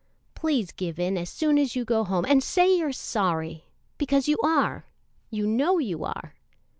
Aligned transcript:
Please 0.33 0.71
give 0.71 0.97
in 0.97 1.15
as 1.15 1.29
soon 1.29 1.59
as 1.59 1.75
you 1.75 1.85
go 1.85 2.03
home, 2.03 2.25
and 2.25 2.41
say 2.41 2.75
you're 2.75 2.91
sorry, 2.91 3.65
because 3.99 4.27
you 4.27 4.37
are 4.43 4.87
you 5.29 5.45
know 5.45 5.77
you 5.77 6.03
are." 6.03 6.33